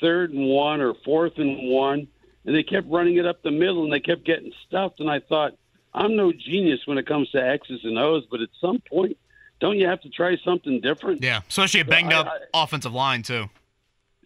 third 0.00 0.32
and 0.32 0.48
one 0.48 0.80
or 0.80 0.94
fourth 1.04 1.34
and 1.36 1.70
one, 1.70 2.08
and 2.44 2.54
they 2.54 2.62
kept 2.62 2.88
running 2.88 3.16
it 3.16 3.26
up 3.26 3.42
the 3.42 3.50
middle, 3.50 3.84
and 3.84 3.92
they 3.92 4.00
kept 4.00 4.24
getting 4.24 4.52
stuffed. 4.66 5.00
And 5.00 5.10
I 5.10 5.20
thought, 5.20 5.52
I'm 5.94 6.16
no 6.16 6.32
genius 6.32 6.80
when 6.86 6.98
it 6.98 7.06
comes 7.06 7.30
to 7.30 7.38
X's 7.38 7.80
and 7.84 7.98
O's, 7.98 8.24
but 8.30 8.40
at 8.40 8.48
some 8.60 8.80
point, 8.88 9.16
don't 9.60 9.76
you 9.76 9.86
have 9.86 10.00
to 10.02 10.10
try 10.10 10.36
something 10.44 10.80
different? 10.80 11.22
Yeah, 11.22 11.40
especially 11.48 11.80
a 11.80 11.84
banged 11.84 12.12
up 12.12 12.26
I, 12.26 12.62
offensive 12.62 12.92
line 12.92 13.22
too. 13.22 13.50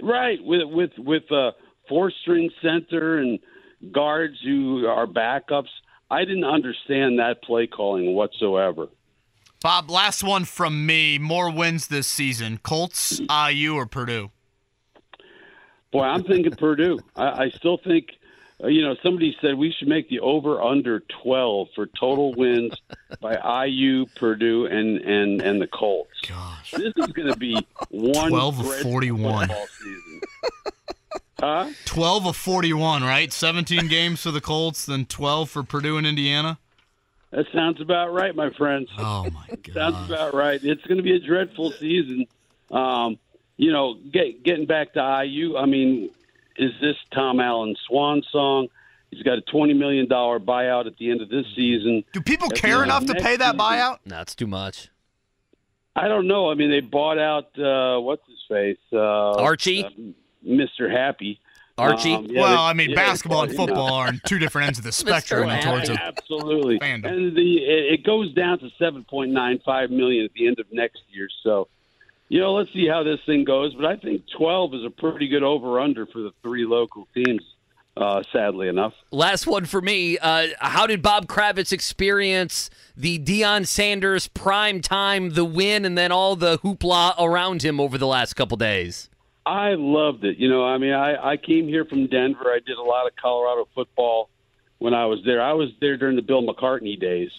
Right, 0.00 0.42
with 0.42 0.69
with 0.69 0.90
with 0.99 1.31
a 1.31 1.52
four 1.88 2.11
string 2.11 2.50
center 2.61 3.19
and 3.19 3.38
guards 3.90 4.37
who 4.45 4.87
are 4.87 5.07
backups. 5.07 5.69
I 6.11 6.26
didn't 6.26 6.45
understand 6.45 7.19
that 7.19 7.42
play 7.42 7.66
calling 7.66 8.14
whatsoever. 8.14 8.88
Bob, 9.62 9.90
last 9.90 10.25
one 10.25 10.45
from 10.45 10.87
me. 10.87 11.19
More 11.19 11.50
wins 11.50 11.87
this 11.87 12.09
season: 12.09 12.59
Colts, 12.62 13.21
IU, 13.21 13.75
or 13.75 13.87
Purdue? 13.87 14.31
Boy, 15.92 16.02
I'm 16.02 16.25
thinking 16.25 16.52
Purdue. 16.57 16.99
I, 17.14 17.45
I 17.45 17.49
still 17.50 17.76
think, 17.76 18.09
uh, 18.62 18.69
you 18.69 18.83
know, 18.83 18.97
somebody 19.02 19.37
said 19.40 19.57
we 19.57 19.71
should 19.71 19.88
make 19.88 20.09
the 20.09 20.21
over 20.21 20.61
under 20.61 21.00
12 21.23 21.69
for 21.75 21.87
total 21.87 22.33
wins 22.35 22.73
by 23.21 23.66
IU, 23.66 24.07
Purdue, 24.16 24.66
and 24.66 24.99
and 24.99 25.40
and 25.40 25.62
the 25.62 25.69
Colts. 25.69 26.11
Gosh, 26.28 26.73
this 26.73 26.92
is 26.97 27.07
going 27.12 27.33
to 27.33 27.38
be 27.38 27.57
one 27.90 28.31
12 28.31 28.61
of 28.61 28.75
41. 28.81 29.50
Huh? 31.38 31.71
12 31.87 32.26
of 32.26 32.37
41, 32.37 33.02
right? 33.02 33.33
17 33.33 33.88
games 33.88 34.23
for 34.23 34.31
the 34.31 34.40
Colts, 34.40 34.87
then 34.87 35.07
12 35.07 35.50
for 35.50 35.64
Purdue 35.64 35.99
and 35.99 36.07
Indiana. 36.07 36.59
That 37.32 37.46
sounds 37.52 37.80
about 37.80 38.12
right, 38.12 38.34
my 38.36 38.50
friends. 38.50 38.90
Oh 38.98 39.26
my 39.30 39.46
god, 39.48 39.72
sounds 39.74 40.10
about 40.10 40.34
right. 40.34 40.62
It's 40.62 40.82
going 40.82 40.98
to 40.98 41.02
be 41.02 41.16
a 41.16 41.18
dreadful 41.18 41.72
season. 41.72 42.26
Um, 42.70 43.18
you 43.56 43.72
know, 43.72 43.94
get, 43.94 44.42
getting 44.44 44.66
back 44.66 44.92
to 44.94 45.24
IU. 45.24 45.56
I 45.56 45.64
mean, 45.64 46.10
is 46.56 46.72
this 46.80 46.96
Tom 47.12 47.40
Allen's 47.40 47.78
swan 47.86 48.22
song? 48.30 48.68
He's 49.10 49.22
got 49.22 49.38
a 49.38 49.42
twenty 49.42 49.72
million 49.72 50.08
dollar 50.08 50.40
buyout 50.40 50.86
at 50.86 50.96
the 50.98 51.10
end 51.10 51.22
of 51.22 51.30
this 51.30 51.46
season. 51.56 52.04
Do 52.12 52.20
people 52.20 52.50
care 52.50 52.82
enough 52.82 53.06
to 53.06 53.14
pay 53.14 53.36
that 53.36 53.56
buyout? 53.56 53.98
That's 54.06 54.34
too 54.34 54.46
much. 54.46 54.88
I 55.96 56.08
don't 56.08 56.26
know. 56.26 56.50
I 56.50 56.54
mean, 56.54 56.70
they 56.70 56.80
bought 56.80 57.18
out 57.18 57.58
uh, 57.58 58.00
what's 58.00 58.26
his 58.26 58.38
face, 58.48 58.78
uh, 58.92 59.32
Archie, 59.32 59.84
uh, 59.84 59.90
Mr. 60.46 60.90
Happy. 60.90 61.40
Archie. 61.82 62.14
Um, 62.14 62.26
yeah, 62.26 62.40
well, 62.40 62.50
they, 62.50 62.70
I 62.70 62.72
mean, 62.72 62.90
yeah, 62.90 62.96
basketball 62.96 63.42
and 63.42 63.52
football 63.56 63.94
are 63.94 64.08
on 64.08 64.20
two 64.26 64.38
different 64.38 64.68
ends 64.68 64.78
of 64.78 64.84
the 64.84 64.92
spectrum 64.92 65.48
in 65.48 65.62
towards 65.62 65.88
it. 65.88 65.98
Absolutely, 65.98 66.78
fandom. 66.78 67.06
and 67.06 67.36
the 67.36 67.56
it 67.58 68.04
goes 68.04 68.32
down 68.34 68.58
to 68.60 68.70
seven 68.78 69.04
point 69.04 69.32
nine 69.32 69.60
five 69.64 69.90
million 69.90 70.24
at 70.24 70.32
the 70.32 70.46
end 70.46 70.58
of 70.58 70.66
next 70.72 71.02
year. 71.10 71.28
So, 71.42 71.68
you 72.28 72.40
know, 72.40 72.54
let's 72.54 72.72
see 72.72 72.86
how 72.86 73.02
this 73.02 73.20
thing 73.26 73.44
goes. 73.44 73.74
But 73.74 73.86
I 73.86 73.96
think 73.96 74.22
twelve 74.36 74.74
is 74.74 74.84
a 74.84 74.90
pretty 74.90 75.28
good 75.28 75.42
over 75.42 75.80
under 75.80 76.06
for 76.06 76.20
the 76.20 76.32
three 76.42 76.64
local 76.64 77.08
teams. 77.14 77.42
Uh, 77.94 78.22
sadly 78.32 78.68
enough. 78.68 78.94
Last 79.10 79.46
one 79.46 79.66
for 79.66 79.82
me. 79.82 80.16
Uh, 80.16 80.46
how 80.60 80.86
did 80.86 81.02
Bob 81.02 81.26
Kravitz 81.26 81.72
experience 81.72 82.70
the 82.96 83.18
Deion 83.18 83.66
Sanders 83.66 84.28
prime 84.28 84.80
time, 84.80 85.30
the 85.30 85.44
win, 85.44 85.84
and 85.84 85.98
then 85.98 86.10
all 86.10 86.34
the 86.34 86.56
hoopla 86.60 87.14
around 87.18 87.62
him 87.62 87.78
over 87.78 87.98
the 87.98 88.06
last 88.06 88.32
couple 88.32 88.56
days? 88.56 89.10
I 89.44 89.75
loved 89.75 90.25
it. 90.25 90.38
You 90.38 90.49
know, 90.49 90.64
I 90.64 90.78
mean, 90.78 90.92
I, 90.92 91.32
I 91.32 91.37
came 91.37 91.66
here 91.66 91.84
from 91.84 92.06
Denver. 92.06 92.46
I 92.46 92.61
did 92.64 92.78
a 92.78 92.82
lot 92.82 93.06
of 93.06 93.16
Colorado 93.16 93.68
football 93.75 94.30
when 94.78 94.94
I 94.94 95.06
was 95.06 95.20
there. 95.25 95.40
I 95.40 95.52
was 95.52 95.70
there 95.80 95.96
during 95.96 96.16
the 96.16 96.22
Bill 96.22 96.42
McCartney 96.42 96.99
days, 96.99 97.30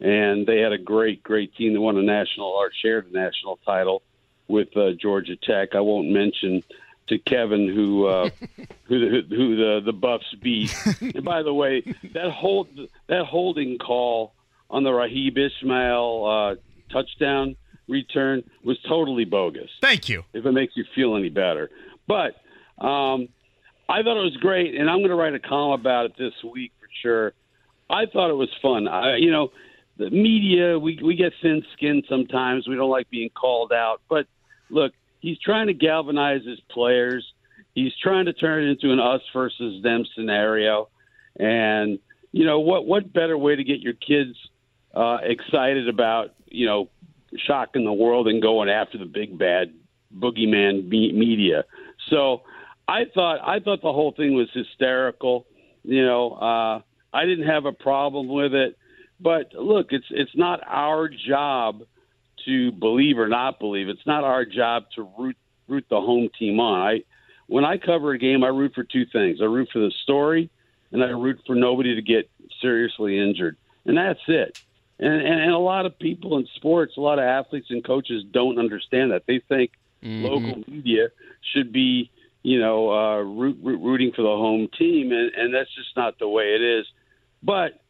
and 0.00 0.46
they 0.46 0.58
had 0.60 0.72
a 0.72 0.78
great, 0.78 1.22
great 1.22 1.54
team 1.56 1.72
that 1.74 1.80
won 1.80 1.96
a 1.96 2.02
national 2.02 2.46
or 2.46 2.70
shared 2.82 3.10
a 3.10 3.12
national 3.12 3.58
title 3.64 4.02
with 4.46 4.76
uh, 4.76 4.92
Georgia 4.92 5.36
Tech. 5.36 5.74
I 5.74 5.80
won't 5.80 6.08
mention 6.08 6.62
to 7.08 7.18
Kevin 7.18 7.68
who 7.68 8.06
uh, 8.06 8.30
who, 8.84 8.98
the, 8.98 9.34
who 9.34 9.56
the 9.56 9.80
the 9.84 9.92
Buffs 9.92 10.32
beat. 10.40 10.74
and 11.00 11.24
by 11.24 11.42
the 11.42 11.54
way, 11.54 11.82
that 12.14 12.30
hold 12.30 12.68
that 13.08 13.24
holding 13.24 13.78
call 13.78 14.32
on 14.70 14.84
the 14.84 14.90
Raghib 14.90 15.36
Ismail 15.38 16.24
uh, 16.24 16.92
touchdown 16.92 17.56
return 17.88 18.44
was 18.62 18.78
totally 18.86 19.24
bogus. 19.24 19.70
Thank 19.80 20.08
you. 20.08 20.24
If 20.32 20.46
it 20.46 20.52
makes 20.52 20.76
you 20.76 20.84
feel 20.94 21.16
any 21.16 21.30
better. 21.30 21.70
But 22.06 22.36
um, 22.78 23.28
I 23.88 24.02
thought 24.02 24.18
it 24.18 24.24
was 24.24 24.36
great, 24.40 24.74
and 24.74 24.88
I'm 24.88 24.98
going 24.98 25.10
to 25.10 25.16
write 25.16 25.34
a 25.34 25.40
column 25.40 25.80
about 25.80 26.06
it 26.06 26.12
this 26.18 26.34
week 26.44 26.72
for 26.80 26.88
sure. 27.02 27.32
I 27.90 28.06
thought 28.06 28.30
it 28.30 28.34
was 28.34 28.50
fun. 28.60 28.86
I, 28.86 29.16
you 29.16 29.30
know, 29.30 29.50
the 29.96 30.10
media, 30.10 30.78
we, 30.78 31.00
we 31.02 31.16
get 31.16 31.32
thin 31.42 31.64
skinned 31.72 32.04
sometimes. 32.08 32.68
We 32.68 32.76
don't 32.76 32.90
like 32.90 33.10
being 33.10 33.30
called 33.30 33.72
out. 33.72 34.00
But 34.08 34.26
look, 34.70 34.92
he's 35.20 35.38
trying 35.38 35.68
to 35.68 35.74
galvanize 35.74 36.44
his 36.44 36.60
players. 36.70 37.32
He's 37.74 37.92
trying 37.96 38.26
to 38.26 38.32
turn 38.32 38.64
it 38.64 38.70
into 38.70 38.92
an 38.92 39.00
us 39.00 39.22
versus 39.32 39.82
them 39.82 40.04
scenario. 40.14 40.88
And, 41.38 41.98
you 42.32 42.44
know, 42.44 42.60
what, 42.60 42.86
what 42.86 43.12
better 43.12 43.38
way 43.38 43.56
to 43.56 43.64
get 43.64 43.80
your 43.80 43.94
kids 43.94 44.36
uh, 44.94 45.18
excited 45.22 45.88
about, 45.88 46.34
you 46.46 46.66
know, 46.66 46.90
shocking 47.36 47.84
the 47.84 47.92
world 47.92 48.28
and 48.28 48.40
going 48.40 48.68
after 48.68 48.98
the 48.98 49.04
big 49.04 49.38
bad 49.38 49.72
boogeyman 50.16 50.88
media. 50.88 51.64
So 52.08 52.42
I 52.86 53.04
thought 53.14 53.40
I 53.46 53.60
thought 53.60 53.82
the 53.82 53.92
whole 53.92 54.12
thing 54.12 54.34
was 54.34 54.48
hysterical. 54.52 55.46
You 55.84 56.04
know, 56.04 56.32
uh, 56.32 56.80
I 57.12 57.24
didn't 57.24 57.46
have 57.46 57.66
a 57.66 57.72
problem 57.72 58.28
with 58.28 58.54
it, 58.54 58.78
but 59.20 59.52
look, 59.54 59.88
it's 59.90 60.06
it's 60.10 60.34
not 60.34 60.60
our 60.66 61.08
job 61.08 61.82
to 62.46 62.72
believe 62.72 63.18
or 63.18 63.28
not 63.28 63.58
believe. 63.58 63.88
It's 63.88 64.06
not 64.06 64.24
our 64.24 64.44
job 64.44 64.84
to 64.96 65.08
root 65.18 65.36
root 65.68 65.86
the 65.90 66.00
home 66.00 66.30
team 66.38 66.60
on. 66.60 66.80
I 66.80 67.04
when 67.46 67.64
I 67.64 67.78
cover 67.78 68.12
a 68.12 68.18
game, 68.18 68.44
I 68.44 68.48
root 68.48 68.72
for 68.74 68.84
two 68.84 69.06
things. 69.06 69.38
I 69.40 69.44
root 69.44 69.68
for 69.72 69.80
the 69.80 69.92
story, 70.02 70.50
and 70.92 71.02
I 71.02 71.08
root 71.08 71.40
for 71.46 71.54
nobody 71.54 71.94
to 71.94 72.02
get 72.02 72.30
seriously 72.60 73.18
injured, 73.18 73.56
and 73.84 73.96
that's 73.96 74.20
it. 74.28 74.58
And, 74.98 75.12
and, 75.12 75.40
and 75.40 75.52
a 75.52 75.58
lot 75.58 75.86
of 75.86 75.98
people 75.98 76.38
in 76.38 76.46
sports, 76.56 76.96
a 76.96 77.00
lot 77.00 77.18
of 77.18 77.24
athletes 77.24 77.68
and 77.70 77.84
coaches 77.84 78.24
don't 78.30 78.58
understand 78.58 79.12
that. 79.12 79.22
They 79.26 79.40
think 79.48 79.72
mm-hmm. 80.02 80.24
local 80.24 80.64
media 80.66 81.08
should 81.52 81.72
be, 81.72 82.10
you 82.42 82.60
know, 82.60 82.90
uh, 82.90 83.18
root, 83.18 83.58
root, 83.62 83.80
rooting 83.80 84.12
for 84.14 84.22
the 84.22 84.28
home 84.28 84.68
team, 84.76 85.12
and, 85.12 85.32
and 85.34 85.54
that's 85.54 85.72
just 85.74 85.96
not 85.96 86.18
the 86.18 86.28
way 86.28 86.54
it 86.54 86.62
is. 86.62 86.86
But 87.42 87.80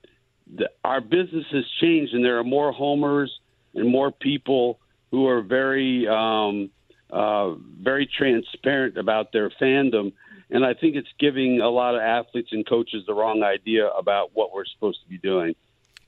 the, 0.55 0.71
our 0.85 1.01
business 1.01 1.47
has 1.53 1.65
changed, 1.81 2.13
and 2.15 2.25
there 2.25 2.39
are 2.39 2.45
more 2.45 2.73
homers 2.73 3.39
and 3.75 3.91
more 3.91 4.11
people 4.11 4.79
who 5.11 5.27
are 5.27 5.41
very, 5.41 6.07
um, 6.07 6.71
uh, 7.11 7.55
very 7.81 8.07
transparent 8.07 8.99
about 8.99 9.33
their 9.33 9.51
fandom. 9.51 10.13
And 10.51 10.65
I 10.65 10.75
think 10.75 10.97
it's 10.97 11.09
giving 11.19 11.61
a 11.61 11.69
lot 11.69 11.95
of 11.95 12.01
athletes 12.01 12.51
and 12.53 12.67
coaches 12.67 13.05
the 13.07 13.15
wrong 13.15 13.43
idea 13.43 13.89
about 13.89 14.31
what 14.35 14.53
we're 14.53 14.65
supposed 14.67 15.01
to 15.03 15.09
be 15.09 15.19
doing. 15.19 15.55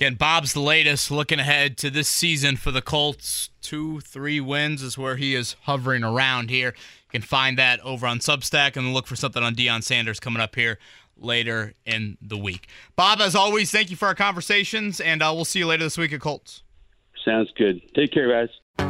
Again, 0.00 0.14
Bob's 0.14 0.54
the 0.54 0.60
latest. 0.60 1.10
Looking 1.10 1.40
ahead 1.40 1.76
to 1.76 1.90
this 1.90 2.08
season 2.08 2.56
for 2.56 2.70
the 2.70 2.80
Colts, 2.80 3.50
two, 3.60 4.00
three 4.00 4.40
wins 4.40 4.82
is 4.82 4.96
where 4.96 5.16
he 5.16 5.34
is 5.34 5.56
hovering 5.64 6.02
around 6.02 6.48
here. 6.48 6.68
You 6.68 7.10
can 7.10 7.20
find 7.20 7.58
that 7.58 7.80
over 7.80 8.06
on 8.06 8.20
Substack 8.20 8.78
and 8.78 8.94
look 8.94 9.06
for 9.06 9.14
something 9.14 9.42
on 9.42 9.54
Deion 9.54 9.82
Sanders 9.82 10.18
coming 10.18 10.40
up 10.40 10.54
here 10.54 10.78
later 11.18 11.74
in 11.84 12.16
the 12.22 12.38
week. 12.38 12.66
Bob, 12.96 13.20
as 13.20 13.34
always, 13.34 13.70
thank 13.70 13.90
you 13.90 13.96
for 13.96 14.08
our 14.08 14.14
conversations, 14.14 15.00
and 15.00 15.22
uh, 15.22 15.30
we'll 15.34 15.44
see 15.44 15.58
you 15.58 15.66
later 15.66 15.84
this 15.84 15.98
week 15.98 16.14
at 16.14 16.20
Colts. 16.22 16.62
Sounds 17.22 17.50
good. 17.54 17.82
Take 17.94 18.10
care, 18.10 18.30
guys. 18.30 18.48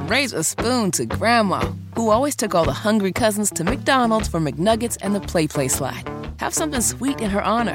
Raise 0.08 0.32
a 0.32 0.44
spoon 0.44 0.92
to 0.92 1.06
Grandma, 1.06 1.72
who 1.96 2.10
always 2.10 2.36
took 2.36 2.54
all 2.54 2.64
the 2.64 2.72
hungry 2.72 3.10
cousins 3.10 3.50
to 3.50 3.64
McDonald's 3.64 4.28
for 4.28 4.38
McNuggets 4.38 4.96
and 5.02 5.12
the 5.12 5.20
Play 5.20 5.48
Play 5.48 5.66
slide. 5.66 6.08
Have 6.38 6.54
something 6.54 6.80
sweet 6.80 7.20
in 7.20 7.30
her 7.30 7.42
honor. 7.42 7.74